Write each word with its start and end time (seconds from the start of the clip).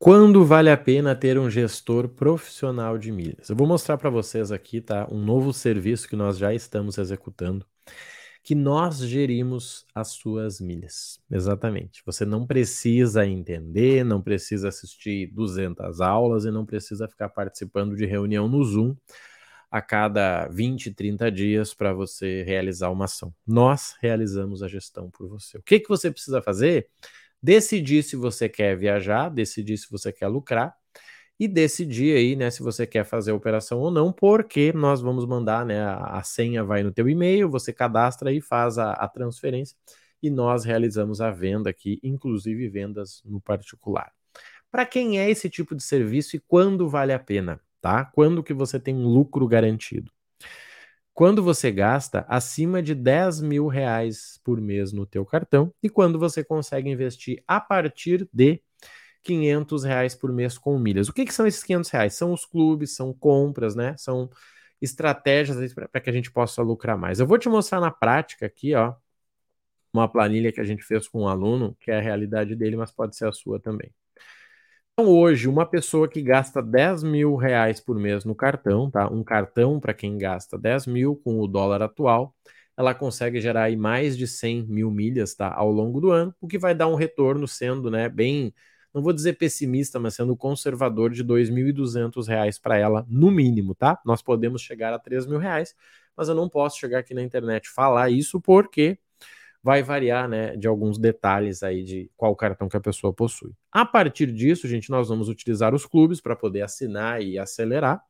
Quando 0.00 0.44
vale 0.44 0.70
a 0.70 0.76
pena 0.76 1.12
ter 1.16 1.36
um 1.40 1.50
gestor 1.50 2.08
profissional 2.08 2.96
de 2.96 3.10
milhas? 3.10 3.48
Eu 3.50 3.56
vou 3.56 3.66
mostrar 3.66 3.98
para 3.98 4.08
vocês 4.08 4.52
aqui, 4.52 4.80
tá? 4.80 5.08
Um 5.10 5.18
novo 5.18 5.52
serviço 5.52 6.08
que 6.08 6.14
nós 6.14 6.38
já 6.38 6.54
estamos 6.54 6.98
executando, 6.98 7.66
que 8.44 8.54
nós 8.54 9.00
gerimos 9.00 9.84
as 9.92 10.10
suas 10.10 10.60
milhas. 10.60 11.20
Exatamente. 11.28 12.00
Você 12.06 12.24
não 12.24 12.46
precisa 12.46 13.26
entender, 13.26 14.04
não 14.04 14.22
precisa 14.22 14.68
assistir 14.68 15.32
200 15.32 16.00
aulas 16.00 16.44
e 16.44 16.50
não 16.52 16.64
precisa 16.64 17.08
ficar 17.08 17.30
participando 17.30 17.96
de 17.96 18.06
reunião 18.06 18.48
no 18.48 18.62
Zoom 18.62 18.94
a 19.68 19.82
cada 19.82 20.46
20, 20.46 20.94
30 20.94 21.28
dias 21.30 21.74
para 21.74 21.92
você 21.92 22.44
realizar 22.44 22.90
uma 22.90 23.06
ação. 23.06 23.34
Nós 23.44 23.96
realizamos 24.00 24.62
a 24.62 24.68
gestão 24.68 25.10
por 25.10 25.28
você. 25.28 25.58
O 25.58 25.62
que, 25.62 25.80
que 25.80 25.88
você 25.88 26.08
precisa 26.08 26.40
fazer? 26.40 26.88
Decidir 27.42 28.02
se 28.02 28.16
você 28.16 28.48
quer 28.48 28.76
viajar, 28.76 29.28
decidir 29.30 29.78
se 29.78 29.90
você 29.90 30.12
quer 30.12 30.28
lucrar 30.28 30.74
e 31.38 31.46
decidir 31.46 32.16
aí, 32.16 32.34
né, 32.36 32.50
se 32.50 32.62
você 32.62 32.86
quer 32.86 33.04
fazer 33.04 33.30
a 33.30 33.34
operação 33.34 33.78
ou 33.80 33.90
não, 33.90 34.12
porque 34.12 34.72
nós 34.72 35.00
vamos 35.00 35.24
mandar, 35.26 35.64
né, 35.64 35.80
a, 35.82 36.18
a 36.18 36.22
senha 36.22 36.64
vai 36.64 36.82
no 36.82 36.92
teu 36.92 37.08
e-mail, 37.08 37.48
você 37.48 37.72
cadastra 37.72 38.32
e 38.32 38.40
faz 38.40 38.78
a, 38.78 38.92
a 38.92 39.08
transferência 39.08 39.76
e 40.22 40.30
nós 40.30 40.64
realizamos 40.64 41.20
a 41.20 41.30
venda 41.30 41.70
aqui, 41.70 42.00
inclusive 42.02 42.68
vendas 42.68 43.22
no 43.24 43.40
particular. 43.40 44.12
Para 44.70 44.84
quem 44.86 45.18
é 45.20 45.30
esse 45.30 45.48
tipo 45.48 45.74
de 45.76 45.82
serviço 45.82 46.36
e 46.36 46.40
quando 46.40 46.88
vale 46.88 47.12
a 47.12 47.18
pena, 47.18 47.60
tá? 47.80 48.04
Quando 48.04 48.42
que 48.42 48.52
você 48.54 48.80
tem 48.80 48.94
um 48.94 49.06
lucro 49.08 49.46
garantido? 49.48 50.12
Quando 51.18 51.42
você 51.42 51.72
gasta 51.72 52.24
acima 52.28 52.80
de 52.80 52.94
10 52.94 53.40
mil 53.40 53.66
reais 53.66 54.40
por 54.44 54.60
mês 54.60 54.92
no 54.92 55.04
teu 55.04 55.26
cartão 55.26 55.74
e 55.82 55.90
quando 55.90 56.16
você 56.16 56.44
consegue 56.44 56.88
investir 56.88 57.42
a 57.44 57.58
partir 57.60 58.28
de 58.32 58.62
500 59.24 59.82
reais 59.82 60.14
por 60.14 60.32
mês 60.32 60.56
com 60.56 60.78
milhas. 60.78 61.08
O 61.08 61.12
que, 61.12 61.24
que 61.24 61.34
são 61.34 61.44
esses 61.44 61.64
500 61.64 61.90
reais? 61.90 62.14
São 62.14 62.32
os 62.32 62.46
clubes, 62.46 62.94
são 62.94 63.12
compras, 63.12 63.74
né? 63.74 63.96
São 63.96 64.30
estratégias 64.80 65.74
para 65.74 66.00
que 66.00 66.08
a 66.08 66.12
gente 66.12 66.30
possa 66.30 66.62
lucrar 66.62 66.96
mais. 66.96 67.18
Eu 67.18 67.26
vou 67.26 67.36
te 67.36 67.48
mostrar 67.48 67.80
na 67.80 67.90
prática 67.90 68.46
aqui, 68.46 68.76
ó, 68.76 68.94
uma 69.92 70.08
planilha 70.08 70.52
que 70.52 70.60
a 70.60 70.64
gente 70.64 70.84
fez 70.84 71.08
com 71.08 71.22
um 71.22 71.28
aluno, 71.28 71.76
que 71.80 71.90
é 71.90 71.98
a 71.98 72.00
realidade 72.00 72.54
dele, 72.54 72.76
mas 72.76 72.92
pode 72.92 73.16
ser 73.16 73.26
a 73.26 73.32
sua 73.32 73.58
também. 73.58 73.92
Então, 75.00 75.12
hoje, 75.12 75.46
uma 75.46 75.64
pessoa 75.64 76.08
que 76.08 76.20
gasta 76.20 76.60
10 76.60 77.04
mil 77.04 77.36
reais 77.36 77.80
por 77.80 77.96
mês 77.96 78.24
no 78.24 78.34
cartão, 78.34 78.90
tá? 78.90 79.08
Um 79.08 79.22
cartão 79.22 79.78
para 79.78 79.94
quem 79.94 80.18
gasta 80.18 80.58
10 80.58 80.86
mil 80.88 81.14
com 81.14 81.38
o 81.38 81.46
dólar 81.46 81.82
atual, 81.82 82.34
ela 82.76 82.92
consegue 82.92 83.40
gerar 83.40 83.64
aí 83.64 83.76
mais 83.76 84.18
de 84.18 84.26
100 84.26 84.66
mil 84.66 84.90
milhas, 84.90 85.36
tá? 85.36 85.54
Ao 85.54 85.70
longo 85.70 86.00
do 86.00 86.10
ano, 86.10 86.34
o 86.40 86.48
que 86.48 86.58
vai 86.58 86.74
dar 86.74 86.88
um 86.88 86.96
retorno 86.96 87.46
sendo, 87.46 87.88
né, 87.92 88.08
bem, 88.08 88.52
não 88.92 89.00
vou 89.00 89.12
dizer 89.12 89.34
pessimista, 89.34 90.00
mas 90.00 90.14
sendo 90.16 90.36
conservador 90.36 91.10
de 91.12 91.22
2.200 91.22 92.26
reais 92.26 92.58
para 92.58 92.76
ela, 92.76 93.06
no 93.08 93.30
mínimo, 93.30 93.76
tá? 93.76 94.00
Nós 94.04 94.20
podemos 94.20 94.62
chegar 94.62 94.92
a 94.92 94.98
3 94.98 95.28
mil 95.28 95.38
reais, 95.38 95.76
mas 96.16 96.28
eu 96.28 96.34
não 96.34 96.48
posso 96.48 96.76
chegar 96.76 96.98
aqui 96.98 97.14
na 97.14 97.22
internet 97.22 97.68
falar 97.70 98.10
isso 98.10 98.40
porque 98.40 98.98
vai 99.68 99.82
variar, 99.82 100.26
né, 100.26 100.56
de 100.56 100.66
alguns 100.66 100.96
detalhes 100.96 101.62
aí 101.62 101.84
de 101.84 102.10
qual 102.16 102.34
cartão 102.34 102.70
que 102.70 102.76
a 102.78 102.80
pessoa 102.80 103.12
possui. 103.12 103.52
A 103.70 103.84
partir 103.84 104.32
disso, 104.32 104.66
gente, 104.66 104.88
nós 104.88 105.10
vamos 105.10 105.28
utilizar 105.28 105.74
os 105.74 105.84
clubes 105.84 106.22
para 106.22 106.34
poder 106.34 106.62
assinar 106.62 107.20
e 107.20 107.38
acelerar. 107.38 108.02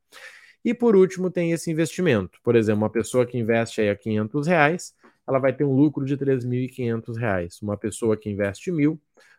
E 0.64 0.72
por 0.72 0.94
último, 0.94 1.32
tem 1.32 1.50
esse 1.50 1.68
investimento. 1.68 2.38
Por 2.44 2.54
exemplo, 2.54 2.82
uma 2.82 2.90
pessoa 2.90 3.26
que 3.26 3.36
investe 3.36 3.80
aí 3.80 3.90
a 3.90 3.96
500 3.96 4.46
reais, 4.46 4.94
ela 5.26 5.40
vai 5.40 5.52
ter 5.52 5.64
um 5.64 5.74
lucro 5.74 6.04
de 6.04 6.16
3.500 6.16 7.18
reais. 7.18 7.60
Uma 7.60 7.76
pessoa 7.76 8.16
que 8.16 8.30
investe 8.30 8.70
mil 8.70 8.96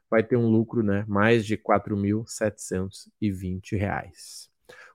vai 0.10 0.22
ter 0.22 0.36
um 0.36 0.50
lucro, 0.50 0.84
né, 0.84 1.06
mais 1.08 1.46
de 1.46 1.56
4.720 1.56 3.78
reais. 3.78 4.50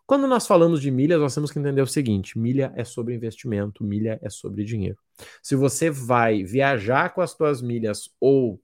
Quando 0.07 0.27
nós 0.27 0.47
falamos 0.47 0.81
de 0.81 0.91
milhas, 0.91 1.21
nós 1.21 1.35
temos 1.35 1.51
que 1.51 1.59
entender 1.59 1.81
o 1.81 1.87
seguinte: 1.87 2.39
milha 2.39 2.73
é 2.77 2.85
sobre 2.85 3.15
investimento, 3.15 3.83
milha 3.83 4.19
é 4.23 4.29
sobre 4.29 4.65
dinheiro. 4.65 4.99
Se 5.43 5.57
você 5.57 5.91
vai 5.91 6.45
viajar 6.45 7.15
com 7.15 7.21
as 7.21 7.31
suas 7.31 7.63
milhas 7.63 8.11
ou 8.21 8.61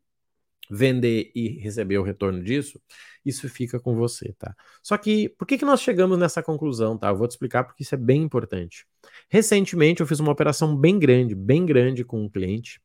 vender 0.70 1.32
e 1.34 1.48
receber 1.58 1.98
o 1.98 2.02
retorno 2.02 2.42
disso, 2.42 2.80
isso 3.24 3.48
fica 3.48 3.80
com 3.80 3.96
você, 3.96 4.32
tá? 4.38 4.54
Só 4.82 4.96
que 4.96 5.28
por 5.30 5.46
que, 5.46 5.58
que 5.58 5.64
nós 5.64 5.80
chegamos 5.80 6.18
nessa 6.18 6.42
conclusão, 6.42 6.96
tá? 6.96 7.08
Eu 7.08 7.16
vou 7.16 7.26
te 7.26 7.32
explicar 7.32 7.64
porque 7.64 7.82
isso 7.82 7.94
é 7.94 7.98
bem 7.98 8.22
importante. 8.22 8.86
Recentemente 9.28 10.00
eu 10.00 10.06
fiz 10.06 10.20
uma 10.20 10.30
operação 10.32 10.76
bem 10.76 10.98
grande, 10.98 11.34
bem 11.34 11.66
grande 11.66 12.04
com 12.04 12.22
um 12.22 12.28
cliente, 12.28 12.80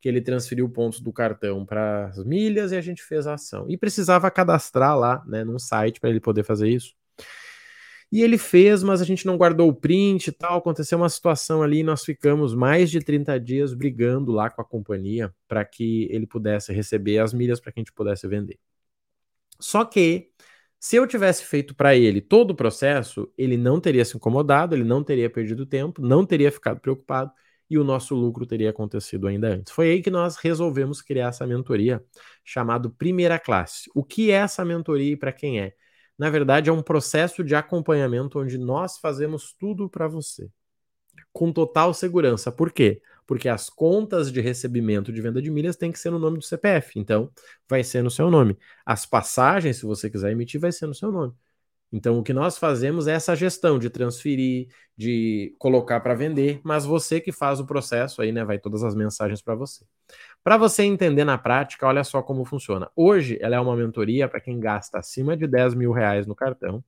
que 0.00 0.08
ele 0.08 0.20
transferiu 0.20 0.68
pontos 0.68 1.00
do 1.00 1.12
cartão 1.12 1.64
para 1.64 2.06
as 2.06 2.24
milhas 2.24 2.72
e 2.72 2.76
a 2.76 2.80
gente 2.80 3.02
fez 3.02 3.26
a 3.26 3.34
ação. 3.34 3.66
E 3.68 3.76
precisava 3.76 4.30
cadastrar 4.30 4.98
lá, 4.98 5.22
né, 5.26 5.44
num 5.44 5.58
site 5.58 6.00
para 6.00 6.10
ele 6.10 6.20
poder 6.20 6.42
fazer 6.42 6.68
isso. 6.68 6.94
E 8.12 8.22
ele 8.22 8.36
fez, 8.38 8.82
mas 8.82 9.00
a 9.00 9.04
gente 9.04 9.24
não 9.24 9.36
guardou 9.36 9.68
o 9.68 9.74
print 9.74 10.28
e 10.28 10.32
tal. 10.32 10.58
Aconteceu 10.58 10.98
uma 10.98 11.08
situação 11.08 11.62
ali, 11.62 11.82
nós 11.82 12.04
ficamos 12.04 12.54
mais 12.54 12.90
de 12.90 13.00
30 13.00 13.38
dias 13.38 13.72
brigando 13.72 14.32
lá 14.32 14.50
com 14.50 14.60
a 14.60 14.64
companhia 14.64 15.32
para 15.46 15.64
que 15.64 16.08
ele 16.10 16.26
pudesse 16.26 16.72
receber 16.72 17.18
as 17.18 17.32
milhas 17.32 17.60
para 17.60 17.72
que 17.72 17.80
a 17.80 17.82
gente 17.82 17.92
pudesse 17.92 18.26
vender. 18.26 18.58
Só 19.60 19.84
que 19.84 20.30
se 20.78 20.96
eu 20.96 21.06
tivesse 21.06 21.44
feito 21.44 21.74
para 21.74 21.94
ele 21.94 22.20
todo 22.20 22.52
o 22.52 22.54
processo, 22.54 23.30
ele 23.36 23.56
não 23.56 23.78
teria 23.80 24.04
se 24.04 24.16
incomodado, 24.16 24.74
ele 24.74 24.84
não 24.84 25.04
teria 25.04 25.28
perdido 25.30 25.66
tempo, 25.66 26.00
não 26.00 26.24
teria 26.24 26.50
ficado 26.50 26.80
preocupado 26.80 27.32
e 27.68 27.78
o 27.78 27.84
nosso 27.84 28.14
lucro 28.14 28.46
teria 28.46 28.70
acontecido 28.70 29.28
ainda 29.28 29.48
antes. 29.48 29.72
Foi 29.72 29.90
aí 29.90 30.02
que 30.02 30.10
nós 30.10 30.36
resolvemos 30.36 31.02
criar 31.02 31.28
essa 31.28 31.46
mentoria 31.46 32.02
chamado 32.44 32.90
Primeira 32.90 33.38
Classe. 33.38 33.90
O 33.94 34.02
que 34.02 34.30
é 34.30 34.34
essa 34.34 34.64
mentoria 34.64 35.12
e 35.12 35.16
para 35.16 35.32
quem 35.32 35.60
é? 35.60 35.74
Na 36.20 36.28
verdade, 36.28 36.68
é 36.68 36.72
um 36.72 36.82
processo 36.82 37.42
de 37.42 37.54
acompanhamento 37.54 38.38
onde 38.38 38.58
nós 38.58 38.98
fazemos 38.98 39.54
tudo 39.58 39.88
para 39.88 40.06
você. 40.06 40.50
Com 41.32 41.50
total 41.50 41.94
segurança. 41.94 42.52
Por 42.52 42.70
quê? 42.70 43.00
Porque 43.26 43.48
as 43.48 43.70
contas 43.70 44.30
de 44.30 44.38
recebimento 44.38 45.10
de 45.10 45.22
venda 45.22 45.40
de 45.40 45.50
milhas 45.50 45.76
têm 45.76 45.90
que 45.90 45.98
ser 45.98 46.10
no 46.10 46.18
nome 46.18 46.36
do 46.36 46.44
CPF. 46.44 46.98
Então, 46.98 47.30
vai 47.66 47.82
ser 47.82 48.02
no 48.02 48.10
seu 48.10 48.30
nome. 48.30 48.58
As 48.84 49.06
passagens, 49.06 49.78
se 49.78 49.86
você 49.86 50.10
quiser 50.10 50.30
emitir, 50.30 50.60
vai 50.60 50.72
ser 50.72 50.86
no 50.86 50.94
seu 50.94 51.10
nome. 51.10 51.32
Então, 51.92 52.18
o 52.18 52.22
que 52.22 52.32
nós 52.32 52.56
fazemos 52.56 53.08
é 53.08 53.12
essa 53.12 53.34
gestão 53.34 53.78
de 53.78 53.90
transferir, 53.90 54.68
de 54.96 55.54
colocar 55.58 56.00
para 56.00 56.14
vender, 56.14 56.60
mas 56.62 56.84
você 56.84 57.20
que 57.20 57.32
faz 57.32 57.58
o 57.58 57.66
processo 57.66 58.22
aí, 58.22 58.30
né? 58.30 58.44
Vai 58.44 58.58
todas 58.58 58.84
as 58.84 58.94
mensagens 58.94 59.42
para 59.42 59.54
você. 59.56 59.84
Para 60.44 60.56
você 60.56 60.84
entender 60.84 61.24
na 61.24 61.38
prática, 61.38 61.86
olha 61.86 62.04
só 62.04 62.22
como 62.22 62.44
funciona. 62.44 62.90
Hoje, 62.96 63.38
ela 63.40 63.56
é 63.56 63.60
uma 63.60 63.76
mentoria 63.76 64.28
para 64.28 64.40
quem 64.40 64.60
gasta 64.60 64.98
acima 64.98 65.36
de 65.36 65.46
10 65.46 65.74
mil 65.74 65.92
reais 65.92 66.26
no 66.26 66.34
cartão 66.34 66.84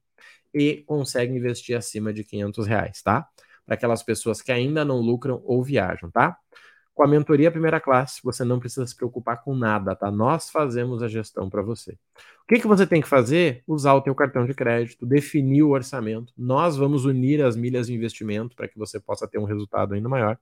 e 0.54 0.82
consegue 0.86 1.34
investir 1.34 1.76
acima 1.76 2.12
de 2.12 2.24
500 2.24 2.66
reais, 2.66 3.02
tá? 3.02 3.26
Para 3.66 3.74
aquelas 3.74 4.02
pessoas 4.02 4.42
que 4.42 4.52
ainda 4.52 4.84
não 4.84 5.00
lucram 5.00 5.42
ou 5.44 5.62
viajam, 5.62 6.10
tá? 6.10 6.36
Com 7.02 7.06
a 7.06 7.10
mentoria 7.10 7.50
primeira 7.50 7.80
classe, 7.80 8.20
você 8.22 8.44
não 8.44 8.60
precisa 8.60 8.86
se 8.86 8.94
preocupar 8.94 9.42
com 9.42 9.56
nada, 9.56 9.96
tá? 9.96 10.08
Nós 10.08 10.50
fazemos 10.50 11.02
a 11.02 11.08
gestão 11.08 11.50
para 11.50 11.60
você. 11.60 11.94
O 12.44 12.46
que, 12.46 12.60
que 12.60 12.66
você 12.68 12.86
tem 12.86 13.02
que 13.02 13.08
fazer? 13.08 13.64
Usar 13.66 13.94
o 13.94 14.00
teu 14.00 14.14
cartão 14.14 14.46
de 14.46 14.54
crédito, 14.54 15.04
definir 15.04 15.64
o 15.64 15.70
orçamento. 15.70 16.32
Nós 16.38 16.76
vamos 16.76 17.04
unir 17.04 17.42
as 17.42 17.56
milhas 17.56 17.88
de 17.88 17.94
investimento 17.94 18.54
para 18.54 18.68
que 18.68 18.78
você 18.78 19.00
possa 19.00 19.26
ter 19.26 19.38
um 19.38 19.44
resultado 19.44 19.94
ainda 19.94 20.08
maior 20.08 20.38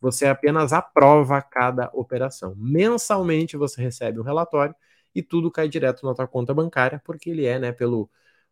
você 0.00 0.26
apenas 0.26 0.72
aprova 0.72 1.42
cada 1.42 1.90
operação. 1.92 2.54
Mensalmente 2.56 3.56
você 3.56 3.82
recebe 3.82 4.20
um 4.20 4.22
relatório 4.22 4.74
e 5.14 5.22
tudo 5.24 5.50
cai 5.50 5.68
direto 5.68 6.06
na 6.06 6.14
tua 6.14 6.28
conta 6.28 6.54
bancária, 6.54 7.02
porque 7.04 7.30
ele 7.30 7.46
é, 7.46 7.58
né, 7.58 7.72
pelo 7.72 8.08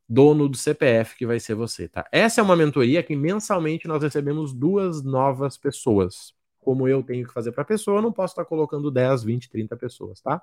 dono 0.09 0.49
do 0.49 0.57
CPF 0.57 1.17
que 1.17 1.27
vai 1.27 1.39
ser 1.39 1.55
você, 1.55 1.89
tá? 1.89 2.05
Essa 2.11 2.41
é 2.41 2.45
uma 2.45 2.57
mentoria 2.57 3.03
que 3.03 3.15
mensalmente 3.17 3.87
nós 3.89 4.03
recebemos 4.03 4.53
duas 4.53 5.05
novas 5.05 5.57
pessoas. 5.57 6.34
Como 6.65 6.89
eu 6.89 7.03
tenho 7.03 7.27
que 7.27 7.33
fazer 7.33 7.53
para 7.53 7.63
a 7.63 7.67
pessoa, 7.67 7.99
eu 7.99 8.03
não 8.03 8.13
posso 8.13 8.33
estar 8.33 8.45
colocando 8.45 8.91
10, 8.91 9.23
20, 9.23 9.51
30 9.51 9.77
pessoas, 9.77 10.21
tá? 10.21 10.43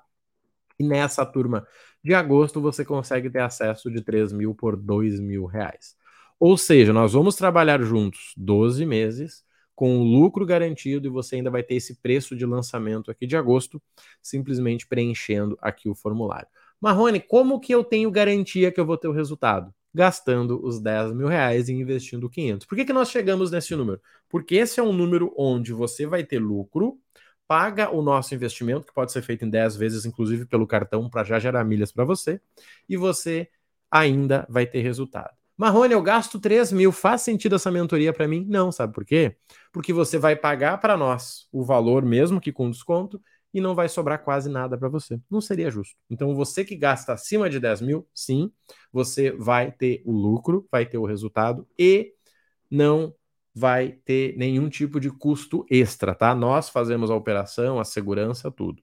E 0.78 0.84
nessa 0.84 1.26
turma 1.26 1.66
de 2.02 2.14
agosto 2.14 2.60
você 2.60 2.84
consegue 2.84 3.28
ter 3.30 3.40
acesso 3.40 3.90
de 3.90 4.00
3 4.00 4.32
mil 4.32 4.54
por 4.54 4.76
2 4.76 5.20
mil 5.20 5.46
reais. 5.46 5.96
Ou 6.38 6.56
seja, 6.56 6.92
nós 6.92 7.12
vamos 7.12 7.36
trabalhar 7.36 7.80
juntos 7.82 8.32
12 8.36 8.84
meses 8.86 9.44
com 9.74 9.98
o 9.98 10.04
lucro 10.04 10.44
garantido 10.44 11.06
e 11.06 11.10
você 11.10 11.36
ainda 11.36 11.50
vai 11.50 11.62
ter 11.62 11.74
esse 11.76 12.00
preço 12.00 12.36
de 12.36 12.44
lançamento 12.46 13.10
aqui 13.10 13.26
de 13.26 13.36
agosto, 13.36 13.82
simplesmente 14.20 14.86
preenchendo 14.86 15.56
aqui 15.60 15.88
o 15.88 15.94
formulário. 15.94 16.48
Marrone, 16.80 17.20
como 17.20 17.60
que 17.60 17.72
eu 17.72 17.84
tenho 17.84 18.10
garantia 18.10 18.72
que 18.72 18.80
eu 18.80 18.86
vou 18.86 18.96
ter 18.96 19.08
o 19.08 19.12
resultado? 19.12 19.72
Gastando 19.94 20.64
os 20.64 20.80
10 20.80 21.12
mil 21.12 21.28
reais 21.28 21.68
e 21.68 21.72
investindo 21.72 22.28
500. 22.28 22.66
Por 22.66 22.76
que, 22.76 22.84
que 22.84 22.92
nós 22.92 23.10
chegamos 23.10 23.50
nesse 23.50 23.74
número? 23.76 24.00
Porque 24.28 24.54
esse 24.54 24.80
é 24.80 24.82
um 24.82 24.92
número 24.92 25.34
onde 25.36 25.72
você 25.72 26.06
vai 26.06 26.24
ter 26.24 26.38
lucro, 26.38 26.98
paga 27.46 27.90
o 27.90 28.00
nosso 28.00 28.34
investimento, 28.34 28.86
que 28.86 28.94
pode 28.94 29.12
ser 29.12 29.20
feito 29.22 29.44
em 29.44 29.50
10 29.50 29.76
vezes, 29.76 30.06
inclusive 30.06 30.46
pelo 30.46 30.66
cartão, 30.66 31.10
para 31.10 31.24
já 31.24 31.38
gerar 31.38 31.64
milhas 31.64 31.92
para 31.92 32.04
você, 32.04 32.40
e 32.88 32.96
você 32.96 33.48
ainda 33.90 34.46
vai 34.48 34.64
ter 34.66 34.80
resultado. 34.80 35.36
Marrone, 35.56 35.92
eu 35.92 36.02
gasto 36.02 36.40
3 36.40 36.72
mil, 36.72 36.90
faz 36.90 37.20
sentido 37.20 37.54
essa 37.56 37.70
mentoria 37.70 38.12
para 38.12 38.26
mim? 38.26 38.46
Não, 38.48 38.72
sabe 38.72 38.94
por 38.94 39.04
quê? 39.04 39.36
Porque 39.70 39.92
você 39.92 40.18
vai 40.18 40.34
pagar 40.34 40.78
para 40.78 40.96
nós 40.96 41.46
o 41.52 41.62
valor, 41.62 42.02
mesmo 42.04 42.40
que 42.40 42.50
com 42.50 42.70
desconto, 42.70 43.22
e 43.52 43.60
não 43.60 43.74
vai 43.74 43.88
sobrar 43.88 44.22
quase 44.24 44.48
nada 44.48 44.78
para 44.78 44.88
você. 44.88 45.20
Não 45.30 45.40
seria 45.40 45.70
justo. 45.70 45.94
Então, 46.08 46.34
você 46.34 46.64
que 46.64 46.76
gasta 46.76 47.12
acima 47.12 47.50
de 47.50 47.60
10 47.60 47.80
mil, 47.82 48.06
sim, 48.14 48.50
você 48.92 49.30
vai 49.32 49.70
ter 49.70 50.02
o 50.04 50.12
lucro, 50.12 50.66
vai 50.70 50.86
ter 50.86 50.98
o 50.98 51.04
resultado 51.04 51.66
e 51.78 52.12
não 52.70 53.14
vai 53.54 53.98
ter 54.04 54.36
nenhum 54.36 54.68
tipo 54.68 54.98
de 54.98 55.10
custo 55.10 55.66
extra, 55.70 56.14
tá? 56.14 56.34
Nós 56.34 56.70
fazemos 56.70 57.10
a 57.10 57.14
operação, 57.14 57.78
a 57.78 57.84
segurança, 57.84 58.50
tudo. 58.50 58.82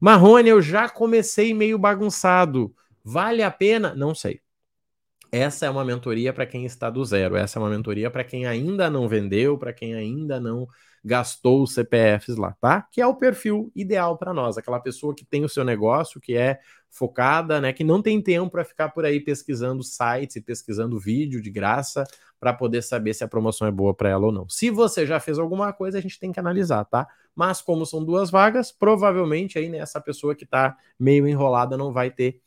Marrone, 0.00 0.48
eu 0.48 0.60
já 0.60 0.88
comecei 0.88 1.54
meio 1.54 1.78
bagunçado. 1.78 2.74
Vale 3.04 3.42
a 3.42 3.50
pena? 3.50 3.94
Não 3.94 4.14
sei. 4.14 4.40
Essa 5.30 5.66
é 5.66 5.70
uma 5.70 5.84
mentoria 5.84 6.32
para 6.32 6.46
quem 6.46 6.64
está 6.64 6.88
do 6.88 7.04
zero. 7.04 7.36
Essa 7.36 7.58
é 7.58 7.62
uma 7.62 7.68
mentoria 7.68 8.10
para 8.10 8.24
quem 8.24 8.46
ainda 8.46 8.88
não 8.88 9.06
vendeu, 9.06 9.58
para 9.58 9.72
quem 9.72 9.94
ainda 9.94 10.40
não 10.40 10.66
gastou 11.04 11.62
os 11.62 11.74
CPFs 11.74 12.36
lá, 12.36 12.56
tá? 12.60 12.82
Que 12.90 13.00
é 13.00 13.06
o 13.06 13.14
perfil 13.14 13.70
ideal 13.74 14.16
para 14.16 14.32
nós, 14.32 14.58
aquela 14.58 14.80
pessoa 14.80 15.14
que 15.14 15.24
tem 15.24 15.44
o 15.44 15.48
seu 15.48 15.64
negócio, 15.64 16.20
que 16.20 16.36
é 16.36 16.58
focada, 16.90 17.60
né, 17.60 17.72
que 17.72 17.84
não 17.84 18.02
tem 18.02 18.20
tempo 18.20 18.50
para 18.50 18.64
ficar 18.64 18.88
por 18.88 19.04
aí 19.04 19.20
pesquisando 19.20 19.82
sites 19.82 20.36
e 20.36 20.40
pesquisando 20.40 20.98
vídeo 20.98 21.40
de 21.40 21.50
graça 21.50 22.04
para 22.40 22.52
poder 22.52 22.82
saber 22.82 23.14
se 23.14 23.22
a 23.22 23.28
promoção 23.28 23.66
é 23.66 23.70
boa 23.70 23.92
para 23.92 24.08
ela 24.08 24.26
ou 24.26 24.32
não. 24.32 24.48
Se 24.48 24.70
você 24.70 25.06
já 25.06 25.20
fez 25.20 25.38
alguma 25.38 25.72
coisa, 25.72 25.98
a 25.98 26.00
gente 26.00 26.18
tem 26.18 26.32
que 26.32 26.40
analisar, 26.40 26.84
tá? 26.84 27.06
Mas 27.34 27.60
como 27.60 27.84
são 27.84 28.04
duas 28.04 28.30
vagas, 28.30 28.72
provavelmente 28.72 29.58
aí 29.58 29.68
né, 29.68 29.82
pessoa 30.04 30.34
que 30.34 30.44
está 30.44 30.76
meio 30.98 31.26
enrolada 31.26 31.76
não 31.76 31.92
vai 31.92 32.10
ter 32.10 32.40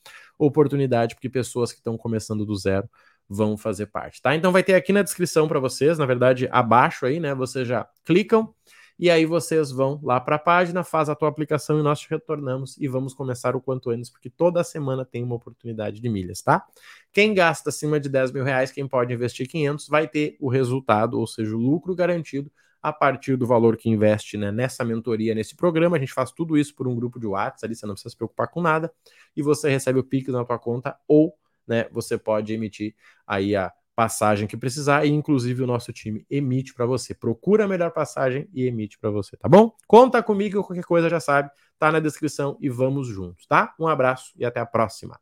oportunidade, 0.45 1.15
porque 1.15 1.29
pessoas 1.29 1.71
que 1.71 1.77
estão 1.79 1.97
começando 1.97 2.45
do 2.45 2.55
zero 2.55 2.89
vão 3.29 3.55
fazer 3.55 3.85
parte, 3.85 4.21
tá? 4.21 4.35
Então 4.35 4.51
vai 4.51 4.63
ter 4.63 4.73
aqui 4.73 4.91
na 4.91 5.01
descrição 5.01 5.47
para 5.47 5.59
vocês, 5.59 5.97
na 5.97 6.05
verdade, 6.05 6.49
abaixo 6.51 7.05
aí, 7.05 7.19
né? 7.19 7.33
Vocês 7.33 7.67
já 7.67 7.87
clicam 8.03 8.53
e 8.99 9.09
aí 9.09 9.25
vocês 9.25 9.71
vão 9.71 9.99
lá 10.03 10.19
para 10.19 10.35
a 10.35 10.39
página, 10.39 10.83
faz 10.83 11.09
a 11.09 11.15
tua 11.15 11.29
aplicação 11.29 11.79
e 11.79 11.83
nós 11.83 11.99
te 12.01 12.09
retornamos 12.09 12.77
e 12.77 12.87
vamos 12.87 13.13
começar 13.13 13.55
o 13.55 13.61
quanto 13.61 13.89
antes, 13.89 14.09
porque 14.09 14.29
toda 14.29 14.63
semana 14.63 15.05
tem 15.05 15.23
uma 15.23 15.35
oportunidade 15.35 15.99
de 15.99 16.09
milhas, 16.09 16.41
tá? 16.41 16.65
Quem 17.11 17.33
gasta 17.33 17.69
acima 17.69 17.99
de 17.99 18.09
10 18.09 18.31
mil 18.31 18.43
reais, 18.43 18.71
quem 18.71 18.87
pode 18.87 19.13
investir 19.13 19.47
500, 19.47 19.87
vai 19.87 20.07
ter 20.07 20.37
o 20.39 20.49
resultado, 20.49 21.19
ou 21.19 21.25
seja, 21.25 21.55
o 21.55 21.59
lucro 21.59 21.95
garantido 21.95 22.51
a 22.81 22.91
partir 22.91 23.35
do 23.35 23.45
valor 23.45 23.77
que 23.77 23.89
investe 23.89 24.37
né, 24.37 24.51
nessa 24.51 24.83
mentoria, 24.83 25.35
nesse 25.35 25.55
programa. 25.55 25.97
A 25.97 25.99
gente 25.99 26.13
faz 26.13 26.31
tudo 26.31 26.57
isso 26.57 26.75
por 26.75 26.87
um 26.87 26.95
grupo 26.95 27.19
de 27.19 27.27
WhatsApp, 27.27 27.65
ali 27.65 27.75
você 27.75 27.85
não 27.85 27.93
precisa 27.93 28.09
se 28.11 28.17
preocupar 28.17 28.47
com 28.47 28.61
nada, 28.61 28.91
e 29.35 29.41
você 29.41 29.69
recebe 29.69 29.99
o 29.99 30.03
Pix 30.03 30.29
na 30.29 30.43
tua 30.43 30.57
conta 30.57 30.97
ou 31.07 31.35
né, 31.67 31.87
você 31.91 32.17
pode 32.17 32.53
emitir 32.53 32.95
aí 33.25 33.55
a 33.55 33.71
passagem 33.95 34.47
que 34.47 34.57
precisar 34.57 35.05
e 35.05 35.09
inclusive 35.09 35.61
o 35.61 35.67
nosso 35.67 35.93
time 35.93 36.25
emite 36.29 36.73
para 36.73 36.85
você. 36.85 37.13
Procura 37.13 37.65
a 37.65 37.67
melhor 37.67 37.91
passagem 37.91 38.49
e 38.53 38.65
emite 38.65 38.97
para 38.97 39.11
você, 39.11 39.37
tá 39.37 39.47
bom? 39.47 39.71
Conta 39.87 40.23
comigo, 40.23 40.63
qualquer 40.63 40.83
coisa 40.83 41.09
já 41.09 41.19
sabe, 41.19 41.51
tá 41.77 41.91
na 41.91 41.99
descrição 41.99 42.57
e 42.59 42.69
vamos 42.69 43.07
juntos, 43.07 43.45
tá? 43.45 43.75
Um 43.79 43.87
abraço 43.87 44.33
e 44.35 44.45
até 44.45 44.59
a 44.59 44.65
próxima. 44.65 45.19